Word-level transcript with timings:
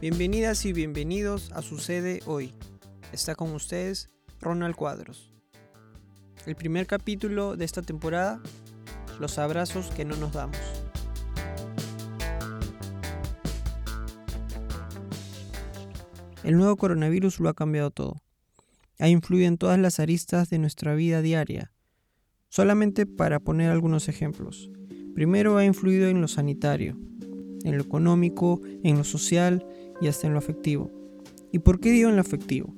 Bienvenidas 0.00 0.64
y 0.64 0.72
bienvenidos 0.72 1.50
a 1.50 1.60
Sucede 1.60 2.20
Hoy. 2.24 2.54
Está 3.12 3.34
con 3.34 3.52
ustedes 3.52 4.08
Ronald 4.40 4.76
Cuadros. 4.76 5.32
El 6.46 6.54
primer 6.54 6.86
capítulo 6.86 7.56
de 7.56 7.64
esta 7.64 7.82
temporada, 7.82 8.40
los 9.18 9.38
abrazos 9.38 9.90
que 9.90 10.04
no 10.04 10.14
nos 10.14 10.34
damos. 10.34 10.56
El 16.44 16.56
nuevo 16.56 16.76
coronavirus 16.76 17.40
lo 17.40 17.48
ha 17.48 17.54
cambiado 17.54 17.90
todo. 17.90 18.22
Ha 19.00 19.08
influido 19.08 19.48
en 19.48 19.58
todas 19.58 19.80
las 19.80 19.98
aristas 19.98 20.48
de 20.48 20.60
nuestra 20.60 20.94
vida 20.94 21.22
diaria. 21.22 21.72
Solamente 22.48 23.06
para 23.06 23.40
poner 23.40 23.70
algunos 23.70 24.08
ejemplos. 24.08 24.70
Primero 25.14 25.56
ha 25.56 25.64
influido 25.64 26.08
en 26.08 26.20
lo 26.20 26.28
sanitario, 26.28 26.96
en 27.64 27.76
lo 27.76 27.82
económico, 27.82 28.60
en 28.82 28.96
lo 28.96 29.04
social 29.04 29.66
y 30.00 30.06
hasta 30.08 30.26
en 30.26 30.32
lo 30.32 30.38
afectivo. 30.38 30.90
¿Y 31.52 31.58
por 31.58 31.80
qué 31.80 31.90
digo 31.90 32.08
en 32.08 32.16
lo 32.16 32.22
afectivo? 32.22 32.74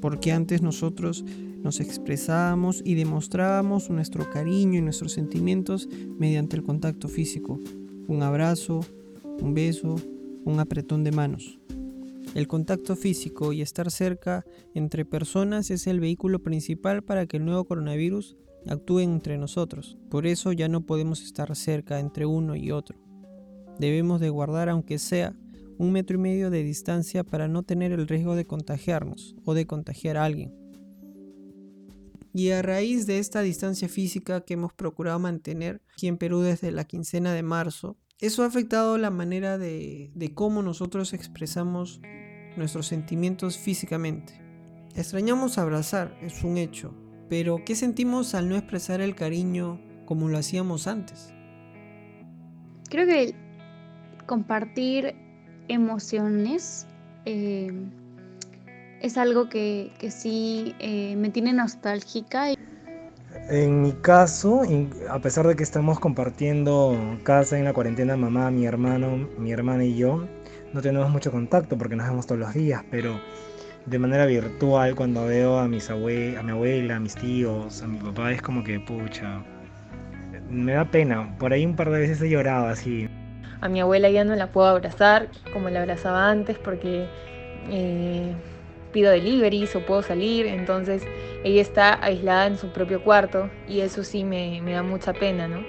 Porque 0.00 0.32
antes 0.32 0.62
nosotros 0.62 1.24
nos 1.62 1.78
expresábamos 1.80 2.82
y 2.84 2.94
demostrábamos 2.94 3.90
nuestro 3.90 4.30
cariño 4.30 4.78
y 4.78 4.82
nuestros 4.82 5.12
sentimientos 5.12 5.88
mediante 6.18 6.56
el 6.56 6.62
contacto 6.62 7.08
físico, 7.08 7.60
un 8.08 8.22
abrazo, 8.22 8.80
un 9.40 9.54
beso, 9.54 9.96
un 10.44 10.58
apretón 10.58 11.04
de 11.04 11.12
manos. 11.12 11.60
El 12.34 12.46
contacto 12.46 12.96
físico 12.96 13.52
y 13.52 13.60
estar 13.60 13.90
cerca 13.90 14.44
entre 14.74 15.04
personas 15.04 15.70
es 15.70 15.86
el 15.86 16.00
vehículo 16.00 16.42
principal 16.42 17.02
para 17.02 17.26
que 17.26 17.38
el 17.38 17.44
nuevo 17.44 17.64
coronavirus 17.64 18.36
actúe 18.68 19.00
entre 19.00 19.38
nosotros. 19.38 19.98
Por 20.10 20.26
eso 20.26 20.52
ya 20.52 20.68
no 20.68 20.86
podemos 20.86 21.22
estar 21.22 21.54
cerca 21.56 21.98
entre 21.98 22.26
uno 22.26 22.54
y 22.54 22.70
otro. 22.70 22.98
Debemos 23.78 24.20
de 24.20 24.30
guardar 24.30 24.68
aunque 24.68 24.98
sea 24.98 25.34
un 25.78 25.92
metro 25.92 26.16
y 26.16 26.20
medio 26.20 26.50
de 26.50 26.62
distancia 26.62 27.24
para 27.24 27.48
no 27.48 27.62
tener 27.62 27.92
el 27.92 28.06
riesgo 28.06 28.36
de 28.36 28.46
contagiarnos 28.46 29.34
o 29.44 29.54
de 29.54 29.66
contagiar 29.66 30.18
a 30.18 30.24
alguien. 30.24 30.54
Y 32.32 32.50
a 32.50 32.62
raíz 32.62 33.06
de 33.06 33.18
esta 33.18 33.40
distancia 33.40 33.88
física 33.88 34.42
que 34.42 34.54
hemos 34.54 34.72
procurado 34.72 35.18
mantener 35.18 35.82
aquí 35.94 36.06
en 36.06 36.18
Perú 36.18 36.40
desde 36.40 36.70
la 36.70 36.84
quincena 36.84 37.32
de 37.32 37.42
marzo, 37.42 37.96
eso 38.20 38.42
ha 38.42 38.46
afectado 38.46 38.98
la 38.98 39.10
manera 39.10 39.56
de, 39.56 40.32
cómo 40.34 40.62
nosotros 40.62 41.14
expresamos 41.14 42.00
nuestros 42.56 42.86
sentimientos 42.86 43.56
físicamente. 43.56 44.34
Extrañamos 44.94 45.56
abrazar, 45.56 46.18
es 46.20 46.44
un 46.44 46.58
hecho, 46.58 46.94
pero 47.28 47.64
¿qué 47.64 47.74
sentimos 47.74 48.34
al 48.34 48.48
no 48.48 48.56
expresar 48.56 49.00
el 49.00 49.14
cariño 49.14 49.80
como 50.04 50.28
lo 50.28 50.36
hacíamos 50.36 50.86
antes? 50.86 51.32
Creo 52.90 53.06
que 53.06 53.34
compartir 54.26 55.14
emociones 55.68 56.86
eh, 57.24 57.72
es 59.00 59.16
algo 59.16 59.48
que, 59.48 59.92
que 59.98 60.10
sí 60.10 60.74
eh, 60.78 61.16
me 61.16 61.30
tiene 61.30 61.54
nostálgica. 61.54 62.48
En 63.50 63.82
mi 63.82 63.90
caso, 63.90 64.62
a 65.10 65.18
pesar 65.18 65.44
de 65.44 65.56
que 65.56 65.64
estamos 65.64 65.98
compartiendo 65.98 66.96
casa 67.24 67.58
en 67.58 67.64
la 67.64 67.72
cuarentena, 67.72 68.16
mamá, 68.16 68.48
mi 68.52 68.64
hermano, 68.64 69.28
mi 69.38 69.50
hermana 69.50 69.84
y 69.84 69.96
yo, 69.96 70.24
no 70.72 70.80
tenemos 70.80 71.10
mucho 71.10 71.32
contacto 71.32 71.76
porque 71.76 71.96
nos 71.96 72.08
vemos 72.08 72.28
todos 72.28 72.38
los 72.38 72.54
días, 72.54 72.84
pero 72.92 73.20
de 73.86 73.98
manera 73.98 74.24
virtual 74.26 74.94
cuando 74.94 75.26
veo 75.26 75.58
a, 75.58 75.66
mis 75.66 75.90
abue 75.90 76.38
a 76.38 76.44
mi 76.44 76.52
abuela, 76.52 76.94
a 76.94 77.00
mis 77.00 77.16
tíos, 77.16 77.82
a 77.82 77.88
mi 77.88 77.98
papá, 77.98 78.30
es 78.30 78.40
como 78.40 78.62
que, 78.62 78.78
pucha, 78.78 79.42
me 80.48 80.74
da 80.74 80.84
pena. 80.84 81.36
Por 81.40 81.52
ahí 81.52 81.66
un 81.66 81.74
par 81.74 81.90
de 81.90 81.98
veces 81.98 82.22
he 82.22 82.30
llorado 82.30 82.68
así. 82.68 83.08
A 83.60 83.68
mi 83.68 83.80
abuela 83.80 84.10
ya 84.10 84.22
no 84.22 84.36
la 84.36 84.52
puedo 84.52 84.68
abrazar 84.68 85.26
como 85.52 85.70
la 85.70 85.80
abrazaba 85.80 86.30
antes 86.30 86.56
porque 86.56 87.08
eh, 87.68 88.32
pido 88.92 89.10
deliveries 89.10 89.74
o 89.76 89.84
puedo 89.84 90.02
salir, 90.02 90.46
entonces 90.46 91.02
ella 91.44 91.60
está 91.60 92.04
aislada 92.04 92.46
en 92.46 92.58
su 92.58 92.72
propio 92.72 93.02
cuarto 93.02 93.50
y 93.68 93.80
eso 93.80 94.04
sí 94.04 94.24
me, 94.24 94.60
me 94.62 94.72
da 94.72 94.82
mucha 94.82 95.12
pena, 95.12 95.48
¿no? 95.48 95.64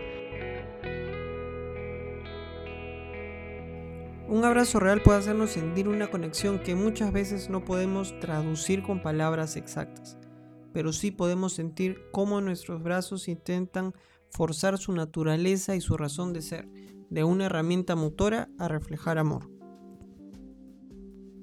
Un 4.28 4.46
abrazo 4.46 4.80
real 4.80 5.02
puede 5.02 5.20
hacernos 5.20 5.50
sentir 5.50 5.90
una 5.90 6.10
conexión 6.10 6.60
que 6.60 6.74
muchas 6.74 7.12
veces 7.12 7.50
no 7.50 7.66
podemos 7.66 8.18
traducir 8.22 8.82
con 8.82 9.02
palabras 9.02 9.58
exactas, 9.58 10.18
pero 10.72 10.94
sí 10.94 11.12
podemos 11.12 11.52
sentir 11.52 12.00
cómo 12.14 12.40
nuestros 12.40 12.82
brazos 12.82 13.28
intentan 13.28 13.94
forzar 14.30 14.78
su 14.78 14.94
naturaleza 14.94 15.76
y 15.76 15.82
su 15.82 15.98
razón 15.98 16.32
de 16.32 16.42
ser, 16.42 16.70
de 17.10 17.26
una 17.26 17.48
herramienta 17.48 17.98
motora 17.98 18.48
a 18.58 18.70
reflejar 18.70 19.18
amor. 19.18 19.61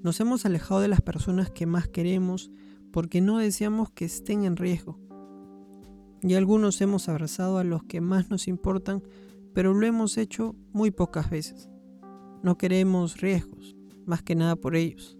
Nos 0.02 0.20
hemos 0.20 0.46
alejado 0.46 0.80
de 0.80 0.88
las 0.88 1.00
personas 1.00 1.50
que 1.50 1.66
más 1.66 1.88
queremos 1.88 2.50
porque 2.92 3.20
no 3.20 3.38
deseamos 3.38 3.90
que 3.90 4.04
estén 4.04 4.44
en 4.44 4.56
riesgo. 4.56 4.98
Y 6.22 6.34
algunos 6.34 6.80
hemos 6.80 7.08
abrazado 7.08 7.58
a 7.58 7.64
los 7.64 7.82
que 7.84 8.00
más 8.00 8.30
nos 8.30 8.48
importan, 8.48 9.02
pero 9.54 9.74
lo 9.74 9.86
hemos 9.86 10.16
hecho 10.16 10.54
muy 10.72 10.90
pocas 10.90 11.30
veces. 11.30 11.68
No 12.42 12.56
queremos 12.58 13.20
riesgos, 13.20 13.76
más 14.06 14.22
que 14.22 14.36
nada 14.36 14.56
por 14.56 14.76
ellos. 14.76 15.18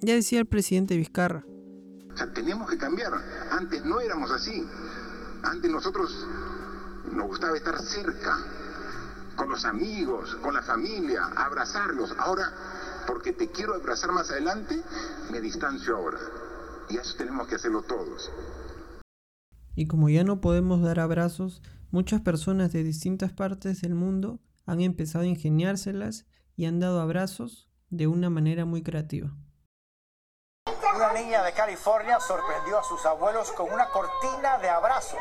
Ya 0.00 0.14
decía 0.14 0.40
el 0.40 0.46
presidente 0.46 0.96
Vizcarra. 0.96 1.44
Teníamos 2.34 2.68
que 2.70 2.78
cambiar. 2.78 3.12
Antes 3.50 3.84
no 3.84 4.00
éramos 4.00 4.30
así. 4.30 4.64
Antes 5.42 5.70
nosotros 5.70 6.26
nos 7.12 7.28
gustaba 7.28 7.56
estar 7.56 7.78
cerca, 7.80 8.38
con 9.36 9.48
los 9.48 9.64
amigos, 9.64 10.36
con 10.42 10.54
la 10.54 10.62
familia, 10.62 11.24
abrazarlos. 11.36 12.14
Ahora, 12.18 12.52
porque 13.06 13.32
te 13.32 13.50
quiero 13.50 13.74
abrazar 13.74 14.12
más 14.12 14.30
adelante, 14.30 14.82
me 15.30 15.40
distancio 15.40 15.96
ahora. 15.96 16.18
Y 16.88 16.96
eso 16.96 17.14
tenemos 17.16 17.48
que 17.48 17.56
hacerlo 17.56 17.82
todos. 17.82 18.30
Y 19.74 19.86
como 19.86 20.08
ya 20.08 20.24
no 20.24 20.40
podemos 20.40 20.82
dar 20.82 21.00
abrazos, 21.00 21.62
muchas 21.90 22.20
personas 22.20 22.72
de 22.72 22.82
distintas 22.82 23.32
partes 23.32 23.82
del 23.82 23.94
mundo 23.94 24.40
han 24.64 24.80
empezado 24.80 25.24
a 25.24 25.28
ingeniárselas 25.28 26.26
y 26.56 26.66
han 26.66 26.80
dado 26.80 27.00
abrazos 27.00 27.68
de 27.90 28.06
una 28.06 28.30
manera 28.30 28.64
muy 28.64 28.82
creativa. 28.82 29.30
Una 30.96 31.12
niña 31.12 31.42
de 31.42 31.52
California 31.52 32.18
sorprendió 32.20 32.78
a 32.78 32.82
sus 32.82 33.04
abuelos 33.04 33.52
con 33.52 33.70
una 33.70 33.86
cortina 33.90 34.56
de 34.58 34.70
abrazos. 34.70 35.20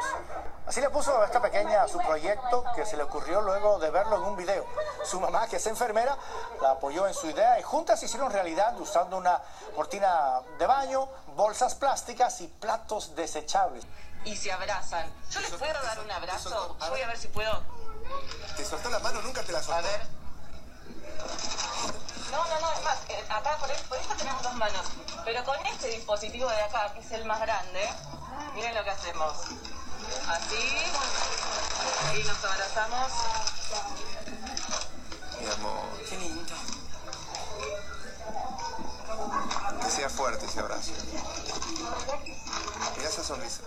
Así 0.68 0.82
le 0.82 0.90
puso 0.90 1.22
a 1.22 1.26
esta 1.26 1.40
pequeña 1.42 1.84
a 1.84 1.88
su 1.88 2.00
proyecto 2.00 2.64
que 2.76 2.86
se 2.86 2.98
le 2.98 3.04
ocurrió 3.04 3.42
luego 3.42 3.78
de 3.78 3.92
verlo 3.92 4.18
en 4.18 4.24
un 4.24 4.36
video. 4.36 4.66
Su 5.04 5.20
mamá, 5.20 5.48
que 5.48 5.58
es 5.58 5.68
enfermera, 5.68 6.18
la 6.60 6.72
apoyó 6.72 7.08
en 7.08 7.14
su 7.14 7.30
idea 7.30 7.60
y 7.60 7.64
juntas 7.64 8.02
hicieron 8.02 8.32
realidad 8.32 8.80
usando 8.80 9.18
una 9.18 9.40
cortina 9.76 10.42
de 10.58 10.66
baño, 10.66 11.08
bolsas 11.36 11.76
plásticas 11.76 12.42
y 12.42 12.48
platos 12.48 13.16
desechables. 13.16 13.86
Y 14.24 14.36
se 14.36 14.52
abrazan. 14.52 15.08
¿Yo 15.30 15.40
les 15.42 15.52
puedo 15.52 15.84
dar 15.84 16.00
un 16.00 16.10
abrazo? 16.10 16.76
Voy 16.90 17.02
a 17.02 17.08
ver 17.08 17.18
si 17.18 17.28
puedo. 17.28 17.62
¿Te 18.58 18.66
soltó 18.66 18.90
la 18.90 18.98
mano? 19.00 19.22
Nunca 19.22 19.44
te 19.44 19.52
la 19.52 19.62
soltó. 19.62 19.80
A 19.80 19.82
ver. 19.82 20.02
No, 22.32 22.44
no, 22.44 22.60
no, 22.60 22.74
es 22.74 22.84
más, 22.84 22.98
eh, 23.10 23.24
acá 23.30 23.56
por, 23.60 23.70
por 23.88 23.98
esto 24.00 24.16
tenemos 24.16 24.42
dos 24.42 24.54
manos. 24.56 24.82
Pero 25.24 25.44
con 25.44 25.64
este 25.68 25.90
dispositivo 25.90 26.50
de 26.50 26.62
acá, 26.64 26.92
que 26.94 27.02
es 27.02 27.12
el 27.12 27.26
más 27.26 27.40
grande, 27.40 27.88
miren 28.56 28.74
lo 28.74 28.84
que 28.84 28.90
hacemos. 28.90 29.38
Así. 30.28 30.56
Y 32.20 32.24
nos 32.28 32.44
abrazamos. 32.44 33.12
Mi 35.40 35.48
amor. 35.54 35.84
Qué 36.10 36.18
lindo. 36.18 36.56
Que 39.84 39.90
sea 39.90 40.10
fuerte 40.10 40.46
ese 40.46 40.60
abrazo. 40.60 40.94
Mira 42.98 43.10
esa 43.10 43.24
sonrisa. 43.24 43.64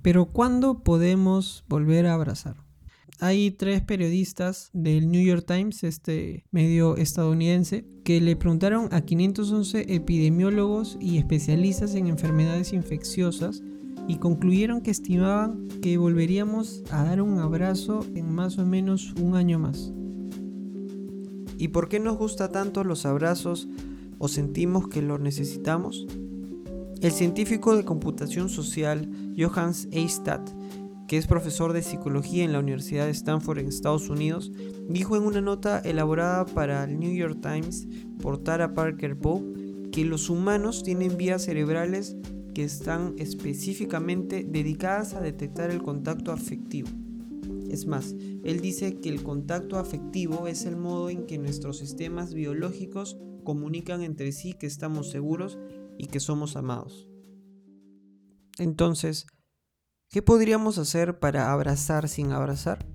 Pero 0.00 0.26
¿cuándo 0.26 0.82
podemos 0.82 1.64
volver 1.68 2.06
a 2.06 2.14
abrazar? 2.14 2.56
Hay 3.20 3.50
tres 3.52 3.82
periodistas 3.82 4.70
del 4.72 5.10
New 5.10 5.22
York 5.22 5.44
Times, 5.46 5.84
este 5.84 6.46
medio 6.50 6.96
estadounidense, 6.96 7.86
que 8.04 8.20
le 8.20 8.34
preguntaron 8.34 8.88
a 8.92 9.02
511 9.02 9.94
epidemiólogos 9.94 10.96
y 11.00 11.18
especialistas 11.18 11.94
en 11.94 12.06
enfermedades 12.06 12.72
infecciosas 12.72 13.62
y 14.06 14.16
concluyeron 14.16 14.80
que 14.80 14.90
estimaban 14.90 15.68
que 15.82 15.96
volveríamos 15.96 16.82
a 16.90 17.04
dar 17.04 17.22
un 17.22 17.38
abrazo 17.38 18.04
en 18.14 18.32
más 18.34 18.58
o 18.58 18.66
menos 18.66 19.14
un 19.20 19.36
año 19.36 19.58
más. 19.58 19.92
¿Y 21.56 21.68
por 21.68 21.88
qué 21.88 22.00
nos 22.00 22.18
gusta 22.18 22.50
tanto 22.50 22.84
los 22.84 23.06
abrazos 23.06 23.68
o 24.18 24.28
sentimos 24.28 24.88
que 24.88 25.02
los 25.02 25.20
necesitamos? 25.20 26.06
El 27.00 27.12
científico 27.12 27.76
de 27.76 27.84
computación 27.84 28.48
social 28.48 29.10
Johannes 29.38 29.88
Eistat, 29.92 30.50
que 31.06 31.18
es 31.18 31.26
profesor 31.26 31.72
de 31.72 31.82
psicología 31.82 32.44
en 32.44 32.52
la 32.52 32.58
Universidad 32.58 33.04
de 33.04 33.10
Stanford 33.12 33.58
en 33.58 33.68
Estados 33.68 34.08
Unidos, 34.08 34.52
dijo 34.88 35.16
en 35.16 35.24
una 35.24 35.40
nota 35.40 35.78
elaborada 35.80 36.46
para 36.46 36.84
el 36.84 36.98
New 36.98 37.14
York 37.14 37.38
Times 37.40 37.86
por 38.20 38.42
Tara 38.42 38.74
Parker 38.74 39.18
Poe 39.18 39.42
que 39.92 40.04
los 40.04 40.28
humanos 40.28 40.82
tienen 40.82 41.16
vías 41.16 41.44
cerebrales 41.44 42.16
que 42.54 42.64
están 42.64 43.14
específicamente 43.18 44.44
dedicadas 44.44 45.14
a 45.14 45.20
detectar 45.20 45.70
el 45.70 45.82
contacto 45.82 46.32
afectivo. 46.32 46.88
Es 47.68 47.86
más, 47.86 48.14
él 48.44 48.60
dice 48.60 49.00
que 49.00 49.08
el 49.08 49.22
contacto 49.22 49.78
afectivo 49.78 50.46
es 50.46 50.64
el 50.64 50.76
modo 50.76 51.10
en 51.10 51.26
que 51.26 51.38
nuestros 51.38 51.78
sistemas 51.78 52.32
biológicos 52.32 53.18
comunican 53.42 54.02
entre 54.02 54.32
sí 54.32 54.54
que 54.54 54.66
estamos 54.66 55.10
seguros 55.10 55.58
y 55.98 56.06
que 56.06 56.20
somos 56.20 56.56
amados. 56.56 57.08
Entonces, 58.58 59.26
¿qué 60.10 60.22
podríamos 60.22 60.78
hacer 60.78 61.18
para 61.18 61.52
abrazar 61.52 62.08
sin 62.08 62.32
abrazar? 62.32 62.86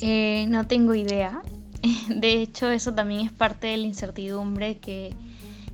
Eh, 0.00 0.46
no 0.48 0.66
tengo 0.66 0.94
idea. 0.94 1.42
De 2.08 2.42
hecho, 2.42 2.70
eso 2.70 2.92
también 2.92 3.22
es 3.22 3.32
parte 3.32 3.68
de 3.68 3.76
la 3.78 3.86
incertidumbre 3.86 4.78
que, 4.78 5.14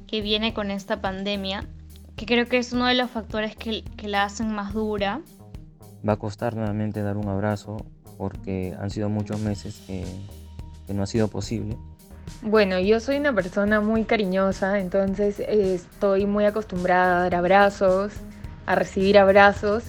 que 0.07 0.21
viene 0.21 0.55
con 0.55 0.71
esta 0.71 1.01
pandemia, 1.01 1.69
que 2.19 2.27
creo 2.27 2.47
que 2.47 2.59
es 2.59 2.73
uno 2.73 2.87
de 2.87 2.95
los 2.95 3.11
factores 3.11 3.55
que, 3.55 3.85
que 3.97 4.09
la 4.09 4.25
hacen 4.25 4.53
más 4.53 4.75
dura. 4.75 5.23
Va 6.07 6.15
a 6.15 6.17
costar 6.17 6.57
nuevamente 6.57 7.01
dar 7.01 7.17
un 7.17 7.29
abrazo 7.29 7.87
porque 8.19 8.77
han 8.79 8.91
sido 8.91 9.09
muchos 9.09 9.41
meses 9.41 9.81
que, 9.87 10.05
que 10.87 10.95
no 10.95 11.05
ha 11.05 11.07
sido 11.07 11.29
posible. 11.29 11.79
Bueno, 12.43 12.81
yo 12.81 12.99
soy 12.99 13.19
una 13.19 13.33
persona 13.33 13.81
muy 13.81 14.03
cariñosa, 14.03 14.81
entonces 14.81 15.39
eh, 15.39 15.75
estoy 15.75 16.27
muy 16.27 16.45
acostumbrada 16.45 17.19
a 17.19 17.23
dar 17.23 17.37
abrazos, 17.37 18.13
a 18.67 18.75
recibir 18.75 19.17
abrazos 19.17 19.85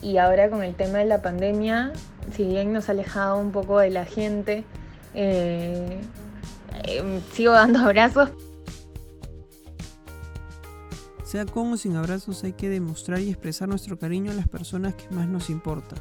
y 0.00 0.16
ahora 0.16 0.48
con 0.48 0.64
el 0.64 0.74
tema 0.74 0.98
de 0.98 1.04
la 1.04 1.20
pandemia, 1.20 1.92
si 2.34 2.44
bien 2.44 2.72
nos 2.72 2.88
ha 2.88 2.92
alejado 2.92 3.38
un 3.38 3.52
poco 3.52 3.78
de 3.78 3.90
la 3.90 4.06
gente, 4.06 4.64
eh, 5.14 6.00
eh, 6.84 7.20
sigo 7.32 7.52
dando 7.52 7.78
abrazos. 7.84 8.30
Sea 11.26 11.44
con 11.44 11.76
sin 11.76 11.96
abrazos 11.96 12.44
hay 12.44 12.52
que 12.52 12.68
demostrar 12.68 13.18
y 13.20 13.30
expresar 13.30 13.68
nuestro 13.68 13.98
cariño 13.98 14.30
a 14.30 14.34
las 14.34 14.46
personas 14.46 14.94
que 14.94 15.12
más 15.12 15.26
nos 15.26 15.50
importan. 15.50 15.98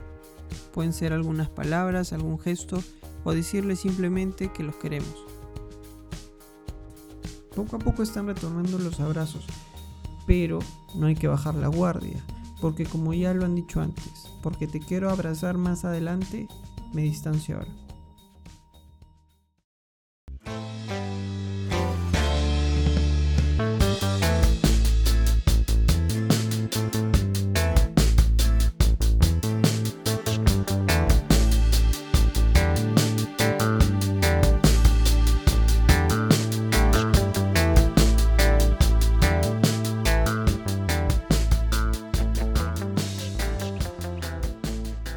Pueden 0.72 0.94
ser 0.94 1.13
algunas 1.13 1.50
palabras, 1.50 2.13
algún 2.13 2.38
gesto 2.38 2.77
o 3.24 3.33
decirles 3.33 3.80
simplemente 3.80 4.51
que 4.54 4.62
los 4.62 4.75
queremos. 4.75 5.25
Poco 7.56 7.77
a 7.77 7.80
poco 7.80 8.04
están 8.04 8.27
retornando 8.27 8.77
los 8.77 9.00
abrazos, 9.00 9.48
pero 10.27 10.60
no 10.94 11.07
hay 11.07 11.16
que 11.16 11.27
bajar 11.27 11.56
la 11.56 11.69
guardia, 11.69 12.24
porque 12.62 12.86
como 12.86 13.12
ya 13.12 13.33
lo 13.33 13.45
han 13.45 13.56
dicho 13.56 13.81
antes, 13.81 14.30
porque 14.44 14.68
te 14.68 14.80
quiero 14.80 15.10
abrazar 15.10 15.57
más 15.57 15.86
adelante, 15.86 16.48
me 16.94 17.01
distancio 17.01 17.57
ahora. 17.57 17.85